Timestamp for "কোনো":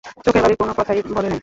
0.57-0.73